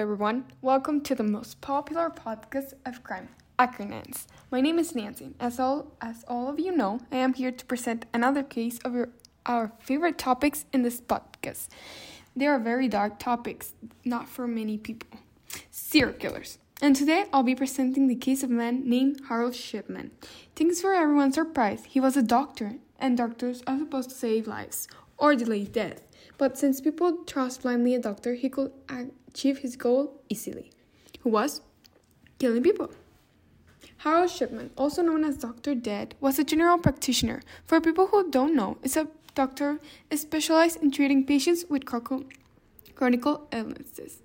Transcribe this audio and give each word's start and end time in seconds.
everyone. 0.00 0.46
Welcome 0.62 1.02
to 1.02 1.14
the 1.14 1.22
most 1.22 1.60
popular 1.60 2.08
podcast 2.08 2.72
of 2.86 3.04
crime, 3.04 3.28
Acronance. 3.58 4.26
My 4.50 4.62
name 4.62 4.78
is 4.78 4.94
Nancy. 4.94 5.34
As 5.38 5.60
all 5.60 5.92
as 6.00 6.24
all 6.26 6.48
of 6.48 6.58
you 6.58 6.74
know, 6.74 7.00
I 7.12 7.16
am 7.16 7.34
here 7.34 7.52
to 7.52 7.66
present 7.66 8.06
another 8.14 8.42
case 8.42 8.78
of 8.78 8.94
your, 8.94 9.10
our 9.44 9.72
favorite 9.78 10.16
topics 10.16 10.64
in 10.72 10.80
this 10.80 11.02
podcast. 11.02 11.68
They 12.34 12.46
are 12.46 12.58
very 12.58 12.88
dark 12.88 13.18
topics, 13.18 13.74
not 14.02 14.26
for 14.26 14.48
many 14.48 14.78
people. 14.78 15.20
Serial 15.70 16.14
killers. 16.14 16.56
And 16.80 16.96
today 16.96 17.26
I'll 17.30 17.42
be 17.42 17.54
presenting 17.54 18.06
the 18.06 18.14
case 18.14 18.42
of 18.42 18.50
a 18.50 18.54
man 18.54 18.88
named 18.88 19.20
Harold 19.28 19.54
Shipman. 19.54 20.12
Thanks 20.56 20.80
for 20.80 20.94
everyone's 20.94 21.34
surprise. 21.34 21.84
He 21.84 22.00
was 22.00 22.16
a 22.16 22.22
doctor, 22.22 22.76
and 22.98 23.18
doctors 23.18 23.62
are 23.66 23.78
supposed 23.78 24.08
to 24.08 24.16
save 24.16 24.46
lives 24.46 24.88
or 25.20 25.36
delay 25.36 25.64
death. 25.64 26.02
But 26.38 26.58
since 26.58 26.80
people 26.80 27.18
trust 27.24 27.62
blindly 27.62 27.94
a 27.94 28.00
doctor, 28.00 28.34
he 28.34 28.48
could 28.48 28.72
achieve 28.88 29.58
his 29.58 29.76
goal 29.76 30.20
easily, 30.28 30.72
who 31.20 31.30
was 31.30 31.60
killing 32.38 32.62
people. 32.62 32.90
Harold 33.98 34.30
Shipman, 34.30 34.70
also 34.78 35.02
known 35.02 35.24
as 35.24 35.36
Dr. 35.36 35.74
Dead, 35.74 36.14
was 36.20 36.38
a 36.38 36.44
general 36.44 36.78
practitioner. 36.78 37.42
For 37.66 37.82
people 37.82 38.06
who 38.06 38.30
don't 38.30 38.56
know, 38.56 38.78
it's 38.82 38.96
a 38.96 39.08
doctor 39.34 39.78
specialized 40.14 40.82
in 40.82 40.90
treating 40.90 41.26
patients 41.26 41.66
with 41.68 41.84
chronic 41.84 43.26
illnesses. 43.52 44.22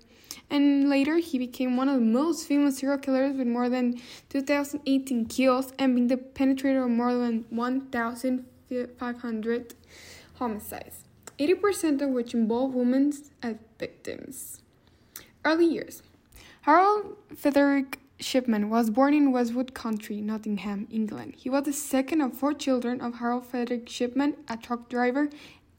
And 0.48 0.88
later, 0.88 1.18
he 1.18 1.38
became 1.38 1.76
one 1.76 1.90
of 1.90 1.96
the 1.96 2.00
most 2.00 2.46
famous 2.46 2.78
serial 2.78 2.96
killers 2.98 3.36
with 3.36 3.48
more 3.48 3.68
than 3.68 4.00
2,018 4.30 5.26
kills 5.26 5.74
and 5.78 5.94
being 5.94 6.08
the 6.08 6.16
penetrator 6.16 6.84
of 6.84 6.90
more 6.90 7.12
than 7.12 7.44
1,500 7.50 9.74
homicides. 10.38 11.04
80% 11.38 12.00
of 12.00 12.10
which 12.10 12.32
involve 12.34 12.74
women 12.74 13.12
as 13.42 13.56
victims. 13.78 14.62
Early 15.44 15.66
years 15.66 16.02
Harold 16.62 17.16
Frederick 17.36 18.00
Shipman 18.18 18.70
was 18.70 18.88
born 18.88 19.12
in 19.12 19.32
Bestwood 19.32 19.74
Country, 19.74 20.22
Nottingham, 20.22 20.88
England. 20.90 21.34
He 21.36 21.50
was 21.50 21.64
the 21.64 21.72
second 21.72 22.22
of 22.22 22.32
four 22.32 22.54
children 22.54 23.02
of 23.02 23.16
Harold 23.16 23.46
Frederick 23.46 23.88
Shipman, 23.88 24.36
a 24.48 24.56
truck 24.56 24.88
driver, 24.88 25.28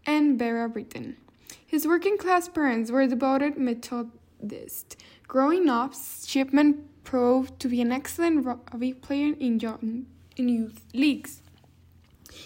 and 0.06 0.38
Vera 0.38 0.70
Britton. 0.70 1.18
His 1.66 1.88
working 1.88 2.18
class 2.18 2.48
parents 2.48 2.92
were 2.92 3.08
devoted 3.08 3.58
Methodists. 3.58 4.96
Growing 5.28 5.68
up, 5.68 5.94
Shipman 6.26 6.88
proved 7.04 7.60
to 7.60 7.68
be 7.68 7.82
an 7.82 7.92
excellent 7.92 8.46
rugby 8.46 8.94
player 8.94 9.34
in 9.40 9.60
youth 10.38 10.86
leagues. 10.94 11.42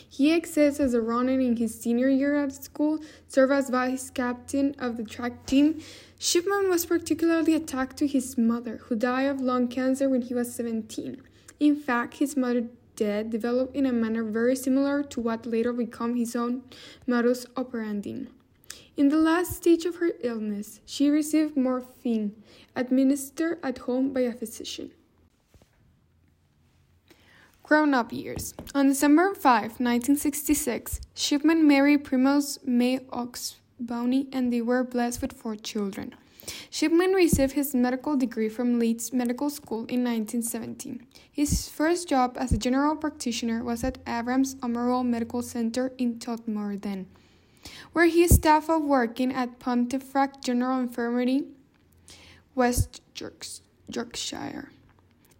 He 0.09 0.33
excels 0.33 0.79
as 0.79 0.93
a 0.93 1.01
runner 1.01 1.39
in 1.39 1.57
his 1.57 1.79
senior 1.79 2.09
year 2.09 2.35
at 2.35 2.53
school, 2.53 2.99
served 3.27 3.51
as 3.51 3.69
vice 3.69 4.09
captain 4.09 4.75
of 4.79 4.97
the 4.97 5.03
track 5.03 5.45
team. 5.45 5.81
Shipman 6.19 6.69
was 6.69 6.85
particularly 6.85 7.55
attached 7.55 7.97
to 7.97 8.07
his 8.07 8.37
mother, 8.37 8.77
who 8.83 8.95
died 8.95 9.23
of 9.23 9.41
lung 9.41 9.67
cancer 9.67 10.09
when 10.09 10.21
he 10.21 10.33
was 10.33 10.53
17. 10.53 11.21
In 11.59 11.75
fact, 11.75 12.17
his 12.17 12.35
mother 12.37 12.67
death 12.95 13.29
developed 13.29 13.75
in 13.75 13.85
a 13.85 13.91
manner 13.91 14.23
very 14.23 14.55
similar 14.55 15.03
to 15.03 15.19
what 15.19 15.45
later 15.45 15.73
became 15.73 16.15
his 16.15 16.35
own 16.35 16.63
modus 17.07 17.45
operandi. 17.55 18.27
In 18.97 19.09
the 19.09 19.17
last 19.17 19.53
stage 19.57 19.85
of 19.85 19.95
her 19.95 20.11
illness, 20.21 20.81
she 20.85 21.09
received 21.09 21.55
morphine 21.55 22.35
administered 22.75 23.57
at 23.63 23.79
home 23.79 24.13
by 24.13 24.21
a 24.21 24.33
physician. 24.33 24.91
Grown 27.71 27.93
up 27.93 28.11
years. 28.11 28.53
On 28.75 28.89
December 28.89 29.33
5, 29.33 29.79
1966, 29.79 30.99
Shipman 31.15 31.65
married 31.65 32.03
Primrose 32.03 32.59
May 32.65 32.99
Oxtoby 32.99 34.27
and 34.33 34.51
they 34.51 34.61
were 34.61 34.83
blessed 34.83 35.21
with 35.21 35.31
four 35.31 35.55
children. 35.55 36.13
Shipman 36.69 37.13
received 37.13 37.53
his 37.53 37.73
medical 37.73 38.17
degree 38.17 38.49
from 38.49 38.77
Leeds 38.77 39.13
Medical 39.13 39.49
School 39.49 39.85
in 39.87 40.03
1917. 40.03 41.07
His 41.31 41.69
first 41.69 42.09
job 42.09 42.35
as 42.37 42.51
a 42.51 42.57
general 42.57 42.97
practitioner 42.97 43.63
was 43.63 43.85
at 43.85 43.99
Abraham 44.05 44.43
Ormerod 44.43 45.05
Medical 45.05 45.41
Center 45.41 45.93
in 45.97 46.19
Todmorden, 46.19 47.05
where 47.93 48.07
he 48.07 48.27
staff 48.27 48.69
of 48.69 48.81
working 48.81 49.31
at 49.31 49.59
Pontefract 49.59 50.43
General 50.43 50.81
Infirmary, 50.81 51.45
West 52.53 53.01
Yorkshire. 53.87 54.71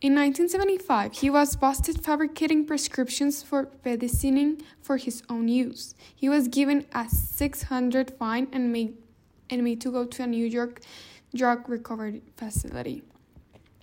In 0.01 0.15
1975, 0.15 1.13
he 1.13 1.29
was 1.29 1.55
busted 1.55 2.03
fabricating 2.03 2.65
prescriptions 2.65 3.43
for 3.43 3.69
medicine 3.85 4.57
for 4.81 4.97
his 4.97 5.21
own 5.29 5.47
use. 5.47 5.93
He 6.15 6.27
was 6.27 6.47
given 6.47 6.87
a 6.91 7.07
600 7.07 8.09
fine 8.17 8.47
and 8.51 8.73
made, 8.73 8.97
and 9.51 9.63
made 9.63 9.79
to 9.81 9.91
go 9.91 10.05
to 10.05 10.23
a 10.23 10.25
New 10.25 10.43
York 10.43 10.81
drug 11.35 11.69
recovery 11.69 12.23
facility. 12.35 13.03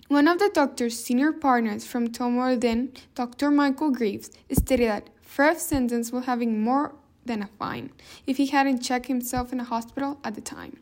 One 0.09 0.27
of 0.27 0.39
the 0.39 0.51
doctor's 0.53 1.01
senior 1.01 1.31
partners 1.31 1.87
from 1.87 2.09
Todmorden, 2.09 2.97
Dr. 3.15 3.49
Michael 3.49 3.91
Greaves, 3.91 4.29
stated 4.51 4.89
that 4.89 5.09
Fred's 5.21 5.61
sentence 5.61 6.11
was 6.11 6.25
having 6.25 6.61
more 6.61 6.95
than 7.25 7.43
a 7.43 7.47
fine 7.57 7.91
if 8.27 8.35
he 8.35 8.47
hadn't 8.47 8.81
checked 8.81 9.05
himself 9.05 9.53
in 9.53 9.61
a 9.61 9.63
hospital 9.63 10.19
at 10.25 10.35
the 10.35 10.41
time. 10.41 10.79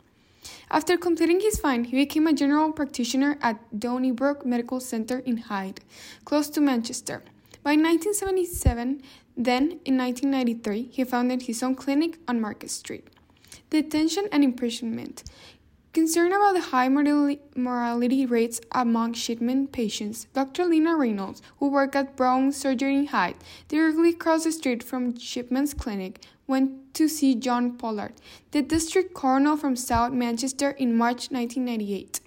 After 0.69 0.97
completing 0.97 1.39
his 1.39 1.59
fine, 1.59 1.85
he 1.85 1.95
became 1.95 2.27
a 2.27 2.33
general 2.33 2.73
practitioner 2.73 3.37
at 3.41 3.57
Donneybrook 3.71 4.45
Medical 4.45 4.81
Center 4.81 5.19
in 5.19 5.37
Hyde, 5.37 5.79
close 6.25 6.49
to 6.49 6.59
Manchester. 6.59 7.23
By 7.63 7.71
1977, 7.71 9.01
then 9.37 9.79
in 9.85 9.97
1993, 9.97 10.89
he 10.91 11.03
founded 11.05 11.43
his 11.43 11.63
own 11.63 11.75
clinic 11.75 12.19
on 12.27 12.41
Market 12.41 12.69
Street. 12.69 13.07
Detention 13.69 14.25
and 14.31 14.43
imprisonment. 14.43 15.23
Concerned 15.93 16.33
about 16.33 16.53
the 16.53 16.61
high 16.61 16.89
mortality 16.89 18.25
rates 18.25 18.59
among 18.71 19.13
Shipman 19.13 19.67
patients, 19.67 20.27
Dr. 20.33 20.65
Lena 20.65 20.95
Reynolds, 20.95 21.41
who 21.59 21.69
worked 21.69 21.95
at 21.95 22.15
Brown 22.15 22.51
Surgery 22.51 22.95
in 22.95 23.07
Hyde, 23.07 23.37
directly 23.67 24.09
across 24.09 24.43
the 24.43 24.51
street 24.51 24.83
from 24.83 25.17
Shipman's 25.17 25.73
clinic, 25.73 26.23
went 26.47 26.93
to 26.95 27.07
see 27.07 27.35
John 27.35 27.77
Pollard, 27.77 28.13
the 28.51 28.61
district 28.61 29.13
coroner 29.13 29.57
from 29.57 29.75
South 29.75 30.13
Manchester, 30.13 30.71
in 30.71 30.95
March 30.95 31.29
1998. 31.29 32.21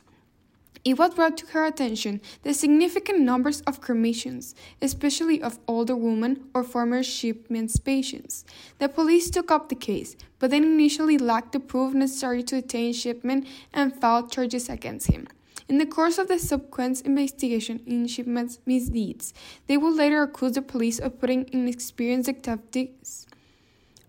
It 0.83 0.99
was 0.99 1.15
brought 1.15 1.37
to 1.39 1.47
her 1.49 1.67
attention 1.67 2.23
the 2.43 2.55
significant 2.55 3.21
numbers 3.21 3.61
of 3.63 3.83
cremations, 3.83 4.55
especially 4.81 5.43
of 5.43 5.59
older 5.69 5.95
women 5.95 6.49
or 6.55 6.63
former 6.63 7.03
Shipman's 7.03 7.79
patients. 7.79 8.47
The 8.79 8.89
police 8.89 9.29
took 9.29 9.51
up 9.51 9.69
the 9.69 9.75
case, 9.75 10.17
but 10.39 10.51
then 10.51 10.65
initially 10.65 11.19
lacked 11.19 11.53
the 11.53 11.61
proof 11.61 11.93
necessary 11.93 12.43
to 12.45 12.63
detain 12.63 12.95
Shipman 12.95 13.47
and 13.75 13.95
filed 13.95 14.33
charges 14.33 14.71
against 14.71 15.09
him. 15.09 15.27
In 15.69 15.77
the 15.77 15.87
course 15.87 16.17
of 16.17 16.29
the 16.29 16.39
subsequent 16.39 17.03
investigation 17.03 17.81
in 17.87 18.07
Shipman's 18.07 18.59
misdeeds, 18.65 19.35
they 19.67 19.77
would 19.77 19.95
later 19.95 20.23
accuse 20.23 20.53
the 20.53 20.63
police 20.63 20.99
of 20.99 21.21
putting 21.21 21.49
inexperienced 21.53 22.27
detectives 22.27 23.27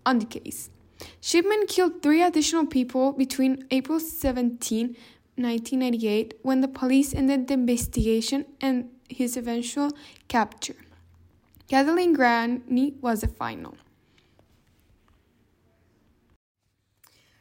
on 0.04 0.18
the 0.18 0.26
case. 0.26 0.70
Shipman 1.20 1.66
killed 1.66 2.02
three 2.02 2.22
additional 2.22 2.66
people 2.66 3.12
between 3.12 3.66
April 3.70 3.98
17 3.98 4.96
1998 5.36 6.34
when 6.42 6.60
the 6.60 6.68
police 6.68 7.14
ended 7.14 7.48
the 7.48 7.54
investigation 7.54 8.44
and 8.60 8.90
his 9.08 9.36
eventual 9.36 9.90
capture. 10.28 10.76
Kathleen 11.68 12.12
Grundy 12.12 12.94
was 13.00 13.22
the 13.22 13.28
final. 13.28 13.74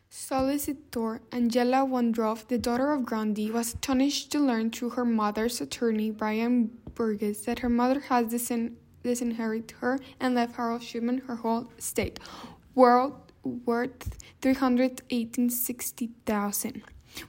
Solicitor 0.10 1.22
Angela 1.32 1.84
Woodruff, 1.84 2.48
the 2.48 2.58
daughter 2.58 2.94
of 2.94 3.06
Grundy, 3.06 3.52
was 3.52 3.74
astonished 3.74 4.32
to 4.32 4.40
learn 4.40 4.72
through 4.72 4.92
her 4.92 5.04
mother's 5.04 5.60
attorney, 5.60 6.12
Brian 6.12 6.72
Burgess, 6.96 7.42
that 7.42 7.60
her 7.60 7.70
mother 7.70 8.00
has 8.02 8.28
disin- 8.28 8.76
disinherited 9.04 9.72
her 9.80 10.00
and 10.20 10.36
left 10.36 10.56
Harold 10.56 10.84
Shipman 10.84 11.20
her 11.28 11.38
whole 11.38 11.72
estate, 11.78 12.20
worth 12.76 13.14
worth 13.44 14.18
360,000. 14.42 16.84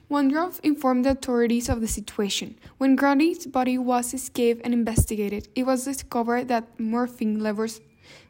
Woodruff 0.07 0.59
informed 0.61 1.03
the 1.05 1.11
authorities 1.11 1.69
of 1.69 1.81
the 1.81 1.87
situation. 1.87 2.55
When 2.77 2.95
Grundy's 2.95 3.47
body 3.47 3.77
was 3.77 4.13
escaped 4.13 4.61
and 4.63 4.73
investigated, 4.73 5.49
it 5.55 5.65
was 5.65 5.83
discovered 5.83 6.47
that 6.47 6.79
morphine 6.79 7.41
levels 7.41 7.81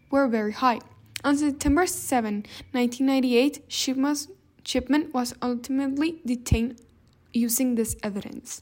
were 0.10 0.28
very 0.28 0.54
high. 0.54 0.80
On 1.24 1.38
September 1.38 1.86
7, 1.86 2.44
1998, 2.72 3.66
Shipman 3.68 5.12
was 5.14 5.36
ultimately 5.42 6.22
detained 6.26 6.82
using 7.34 7.76
this 7.76 7.96
evidence. 8.02 8.62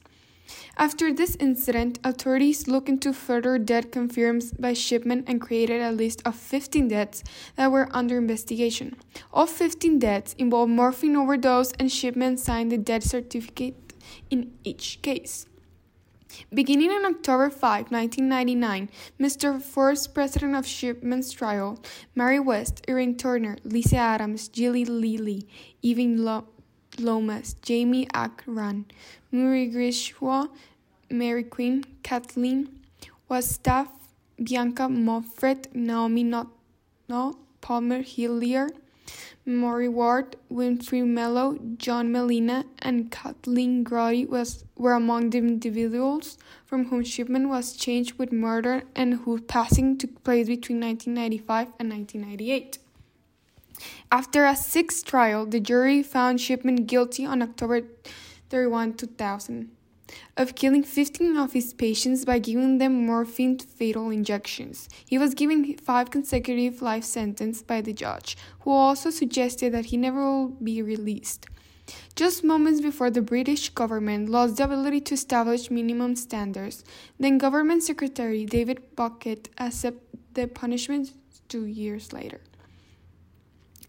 After 0.76 1.12
this 1.12 1.36
incident, 1.38 1.98
authorities 2.02 2.66
looked 2.66 2.88
into 2.88 3.12
further 3.12 3.58
death 3.58 3.90
confirmed 3.90 4.52
by 4.58 4.72
Shipman 4.72 5.24
and 5.26 5.40
created 5.40 5.82
a 5.82 5.92
list 5.92 6.22
of 6.24 6.34
15 6.34 6.88
deaths 6.88 7.22
that 7.56 7.70
were 7.70 7.88
under 7.92 8.18
investigation. 8.18 8.96
All 9.32 9.46
15 9.46 9.98
deaths 9.98 10.34
involved 10.38 10.72
morphine 10.72 11.16
overdose, 11.16 11.72
and 11.78 11.90
Shipman 11.90 12.36
signed 12.36 12.72
the 12.72 12.78
death 12.78 13.04
certificate 13.04 13.92
in 14.30 14.52
each 14.64 15.00
case. 15.02 15.46
Beginning 16.52 16.90
on 16.90 17.04
October 17.04 17.50
5, 17.50 17.90
1999, 17.90 18.88
Mr. 19.20 19.60
First 19.60 20.14
President 20.14 20.56
of 20.56 20.66
Shipman's 20.66 21.30
trial, 21.30 21.78
Mary 22.14 22.40
West, 22.40 22.82
Irene 22.88 23.16
Turner, 23.16 23.58
Lisa 23.64 23.96
Adams, 23.96 24.48
Gilly 24.48 24.84
Lilly, 24.84 25.46
Evan 25.84 26.24
Lo- 26.24 26.46
Lomas, 27.02 27.54
Jamie 27.62 28.06
Akran, 28.06 28.84
Muri 29.30 29.66
Grimshaw, 29.66 30.46
Mary 31.10 31.44
Queen, 31.44 31.84
Kathleen 32.02 32.80
Wagstaff, 33.28 33.88
Bianca 34.42 34.88
Pomfret, 34.88 35.74
Naomi 35.74 36.22
Not, 36.22 36.48
Not 37.08 37.36
Palmer 37.60 38.02
Hillier, 38.02 38.68
Maury 39.44 39.88
Ward, 39.88 40.36
Winfrey 40.50 41.04
Mellor, 41.04 41.58
John 41.76 42.12
Melina, 42.12 42.64
and 42.78 43.10
Kathleen 43.10 43.84
Grotti 43.84 44.28
was, 44.28 44.64
were 44.76 44.92
among 44.92 45.30
the 45.30 45.38
individuals 45.38 46.38
from 46.64 46.86
whom 46.86 47.02
Shipman 47.02 47.48
was 47.48 47.76
charged 47.76 48.18
with 48.18 48.32
murder 48.32 48.84
and 48.94 49.14
whose 49.14 49.40
passing 49.42 49.98
took 49.98 50.22
place 50.22 50.46
between 50.46 50.80
1995 50.80 51.68
and 51.80 51.90
1998. 51.90 52.78
After 54.10 54.44
a 54.44 54.56
sixth 54.56 55.04
trial, 55.04 55.46
the 55.46 55.60
jury 55.60 56.02
found 56.02 56.40
Shipman 56.40 56.84
guilty 56.86 57.24
on 57.24 57.42
October 57.42 57.82
31, 58.50 58.94
2000 58.94 59.70
of 60.36 60.54
killing 60.54 60.82
15 60.82 61.36
of 61.36 61.52
his 61.52 61.72
patients 61.74 62.24
by 62.24 62.38
giving 62.38 62.78
them 62.78 63.06
morphine 63.06 63.58
fatal 63.58 64.10
injections. 64.10 64.88
He 65.06 65.18
was 65.18 65.34
given 65.34 65.76
five 65.78 66.10
consecutive 66.10 66.82
life 66.82 67.04
sentences 67.04 67.62
by 67.62 67.80
the 67.80 67.92
judge, 67.92 68.36
who 68.60 68.70
also 68.70 69.10
suggested 69.10 69.72
that 69.72 69.86
he 69.86 69.96
never 69.96 70.20
will 70.20 70.48
be 70.48 70.82
released. 70.82 71.46
Just 72.14 72.44
moments 72.44 72.80
before 72.80 73.10
the 73.10 73.22
British 73.22 73.70
government 73.70 74.28
lost 74.28 74.56
the 74.56 74.64
ability 74.64 75.00
to 75.00 75.14
establish 75.14 75.70
minimum 75.70 76.16
standards, 76.16 76.84
then 77.18 77.38
Government 77.38 77.82
Secretary 77.82 78.44
David 78.44 78.82
Blunkett 78.96 79.48
accepted 79.58 80.00
the 80.34 80.46
punishment 80.46 81.12
two 81.48 81.66
years 81.66 82.12
later. 82.12 82.40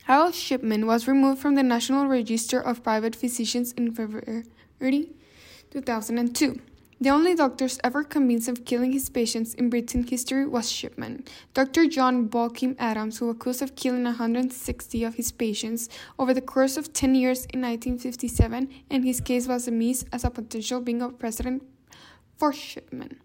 Harold 0.04 0.36
Shipman 0.36 0.86
was 0.86 1.08
removed 1.08 1.40
from 1.40 1.56
the 1.56 1.64
National 1.64 2.08
Register 2.08 2.60
of 2.60 2.84
Private 2.84 3.16
Physicians 3.16 3.72
in 3.72 3.94
February 3.94 4.44
2002. 5.72 6.60
The 7.00 7.10
only 7.10 7.36
doctors 7.36 7.80
ever 7.86 8.04
convinced 8.04 8.50
of 8.50 8.66
killing 8.66 8.92
his 8.92 9.10
patients 9.10 9.54
in 9.54 9.70
Britain 9.70 10.04
history 10.04 10.46
was 10.46 10.70
Shipman. 10.70 11.24
Dr. 11.54 11.88
John 11.88 12.28
Bodkin 12.28 12.76
Adams, 12.80 13.20
who 13.20 13.30
accused 13.30 13.62
of 13.62 13.78
killing 13.78 14.04
160 14.04 15.04
of 15.06 15.16
his 15.16 15.32
patients 15.32 15.88
over 16.20 16.34
the 16.34 16.42
course 16.42 16.76
of 16.76 16.92
10 16.92 17.16
years 17.16 17.46
in 17.54 17.62
1957, 17.62 18.70
and 18.90 19.06
his 19.06 19.22
case 19.22 19.48
was 19.48 19.66
dismissed 19.66 20.08
as 20.12 20.26
a 20.26 20.30
potential 20.30 20.82
being 20.82 21.02
a 21.02 21.10
precedent 21.10 21.64
for 22.36 22.52
Shipman. 22.52 23.22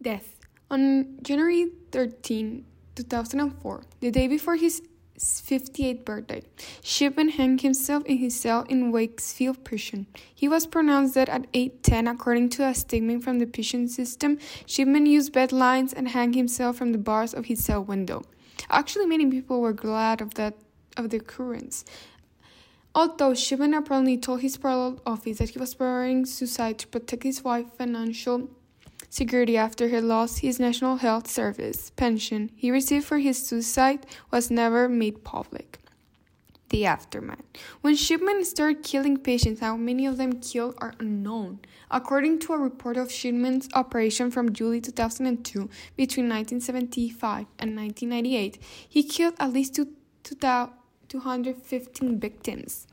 Death. 0.00 0.38
On 0.70 1.18
January 1.22 1.70
13, 1.90 2.64
2004, 2.96 3.82
the 4.00 4.10
day 4.10 4.26
before 4.26 4.56
his 4.56 4.82
58th 5.18 6.04
birthday. 6.04 6.42
Shipman 6.82 7.30
hanged 7.30 7.62
himself 7.62 8.04
in 8.04 8.18
his 8.18 8.38
cell 8.38 8.62
in 8.68 8.92
Wakefield 8.92 9.64
Prison. 9.64 10.06
He 10.34 10.48
was 10.48 10.66
pronounced 10.66 11.14
dead 11.14 11.28
at 11.28 11.46
8:10 11.52 12.06
according 12.06 12.50
to 12.50 12.64
a 12.66 12.74
statement 12.74 13.24
from 13.24 13.38
the 13.38 13.46
prison 13.46 13.88
system. 13.88 14.38
Shipman 14.66 15.06
used 15.06 15.32
bed 15.32 15.52
lines 15.52 15.92
and 15.92 16.08
hanged 16.08 16.34
himself 16.34 16.76
from 16.76 16.92
the 16.92 16.98
bars 16.98 17.32
of 17.32 17.46
his 17.46 17.64
cell 17.64 17.82
window. 17.82 18.22
Actually, 18.68 19.06
many 19.06 19.26
people 19.26 19.60
were 19.60 19.72
glad 19.72 20.20
of 20.20 20.34
that 20.34 20.54
of 20.96 21.10
the 21.10 21.18
occurrence. 21.18 21.84
Although 22.94 23.34
Shipman 23.34 23.74
apparently 23.74 24.16
told 24.16 24.40
his 24.40 24.56
parole 24.56 25.00
office 25.04 25.38
that 25.38 25.50
he 25.50 25.58
was 25.58 25.74
preparing 25.74 26.24
suicide 26.24 26.78
to 26.78 26.86
protect 26.88 27.24
his 27.24 27.44
wife's 27.44 27.76
financial 27.76 28.48
security 29.08 29.56
after 29.56 29.88
he 29.88 30.00
lost 30.00 30.40
his 30.40 30.58
National 30.60 30.96
Health 30.96 31.26
Service 31.28 31.90
pension 31.96 32.50
he 32.54 32.70
received 32.70 33.04
for 33.04 33.18
his 33.18 33.46
suicide 33.46 34.06
was 34.30 34.50
never 34.50 34.88
made 34.88 35.24
public. 35.24 35.78
The 36.68 36.84
aftermath. 36.84 37.44
When 37.80 37.94
Shipman 37.94 38.44
started 38.44 38.82
killing 38.82 39.18
patients, 39.18 39.60
how 39.60 39.76
many 39.76 40.04
of 40.04 40.16
them 40.16 40.40
killed 40.40 40.74
are 40.78 40.94
unknown. 40.98 41.60
According 41.92 42.40
to 42.40 42.54
a 42.54 42.58
report 42.58 42.96
of 42.96 43.12
Shipman's 43.12 43.68
operation 43.72 44.32
from 44.32 44.52
July 44.52 44.80
2002, 44.80 45.70
between 45.96 46.28
1975 46.28 47.46
and 47.60 47.76
1998, 47.76 48.58
he 48.88 49.04
killed 49.04 49.34
at 49.38 49.52
least 49.52 49.78
215 50.24 52.18
victims. 52.18 52.88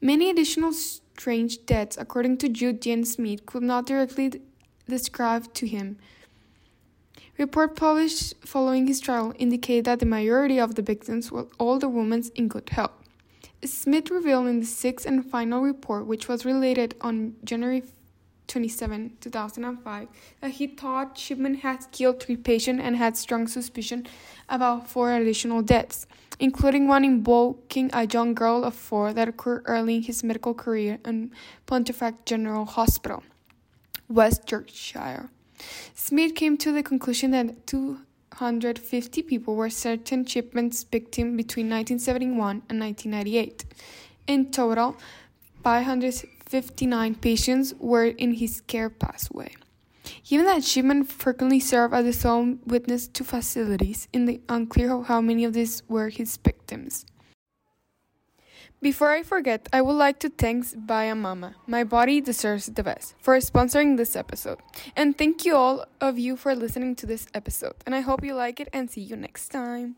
Many 0.00 0.30
additional 0.30 0.72
strange 0.72 1.66
deaths, 1.66 1.96
according 1.98 2.36
to 2.38 2.48
Jude 2.48 2.80
Jane 2.80 3.04
Smith, 3.04 3.44
could 3.44 3.64
not 3.64 3.86
directly 3.86 4.40
described 4.88 5.54
to 5.54 5.66
him. 5.66 5.98
Report 7.36 7.74
published 7.74 8.34
following 8.46 8.86
his 8.86 9.00
trial 9.00 9.34
indicate 9.38 9.84
that 9.84 9.98
the 9.98 10.06
majority 10.06 10.60
of 10.60 10.76
the 10.76 10.82
victims 10.82 11.32
were 11.32 11.48
older 11.58 11.88
women 11.88 12.22
in 12.36 12.46
good 12.48 12.70
health. 12.70 12.92
Smith 13.64 14.10
revealed 14.10 14.46
in 14.46 14.60
the 14.60 14.66
sixth 14.66 15.06
and 15.06 15.28
final 15.28 15.62
report, 15.62 16.06
which 16.06 16.28
was 16.28 16.44
related 16.44 16.94
on 17.00 17.34
January 17.44 17.82
27, 18.46 19.16
2005, 19.20 20.08
that 20.40 20.50
he 20.50 20.66
thought 20.66 21.16
Shipman 21.18 21.56
had 21.56 21.90
killed 21.90 22.22
three 22.22 22.36
patients 22.36 22.82
and 22.82 22.96
had 22.96 23.16
strong 23.16 23.48
suspicion 23.48 24.06
about 24.48 24.88
four 24.88 25.12
additional 25.12 25.62
deaths, 25.62 26.06
including 26.38 26.86
one 26.86 27.04
involving 27.04 27.90
a 27.92 28.06
young 28.06 28.34
girl 28.34 28.64
of 28.64 28.74
four 28.74 29.12
that 29.12 29.28
occurred 29.28 29.62
early 29.64 29.96
in 29.96 30.02
his 30.02 30.22
medical 30.22 30.54
career 30.54 30.98
in 31.04 31.32
Pontefract 31.66 32.26
General 32.26 32.64
Hospital. 32.64 33.22
West 34.08 34.50
Yorkshire. 34.50 35.30
Smith 35.94 36.34
came 36.34 36.56
to 36.58 36.72
the 36.72 36.82
conclusion 36.82 37.30
that 37.32 37.66
250 37.66 39.22
people 39.22 39.54
were 39.54 39.70
certain 39.70 40.24
Shipman's 40.24 40.82
victims 40.84 41.36
between 41.36 41.66
1971 41.66 42.62
and 42.68 42.80
1998. 42.80 43.64
In 44.26 44.50
total, 44.50 44.96
559 45.62 47.14
patients 47.16 47.74
were 47.78 48.06
in 48.06 48.34
his 48.34 48.60
care 48.62 48.90
pathway. 48.90 49.54
Given 50.28 50.46
that 50.46 50.64
Shipman 50.64 51.04
frequently 51.04 51.60
served 51.60 51.94
as 51.94 52.04
the 52.04 52.12
sole 52.12 52.56
witness 52.66 53.06
to 53.08 53.24
facilities, 53.24 54.08
in 54.12 54.26
the 54.26 54.40
unclear 54.48 55.02
how 55.02 55.20
many 55.20 55.44
of 55.44 55.54
these 55.54 55.82
were 55.88 56.08
his 56.10 56.36
victims. 56.36 57.06
Before 58.84 59.12
I 59.12 59.22
forget, 59.22 59.66
I 59.72 59.80
would 59.80 59.96
like 59.96 60.18
to 60.18 60.28
thank 60.28 60.66
Baya 60.76 61.14
Mama, 61.14 61.54
My 61.66 61.84
Body 61.84 62.20
Deserves 62.20 62.66
the 62.66 62.82
Best, 62.82 63.14
for 63.18 63.34
sponsoring 63.38 63.96
this 63.96 64.14
episode. 64.14 64.58
And 64.94 65.16
thank 65.16 65.46
you 65.46 65.56
all 65.56 65.86
of 66.02 66.18
you 66.18 66.36
for 66.36 66.54
listening 66.54 66.94
to 66.96 67.06
this 67.06 67.26
episode. 67.32 67.76
And 67.86 67.94
I 67.94 68.00
hope 68.00 68.22
you 68.22 68.34
like 68.34 68.60
it 68.60 68.68
and 68.74 68.90
see 68.90 69.00
you 69.00 69.16
next 69.16 69.48
time. 69.48 69.96